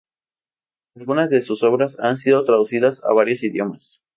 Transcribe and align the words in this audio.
Algunas 0.95 1.29
de 1.29 1.41
sus 1.41 1.61
obras 1.61 1.99
han 1.99 2.17
sido 2.17 2.43
traducidas 2.43 3.03
a 3.05 3.13
varios 3.13 3.43
idiomas. 3.43 4.01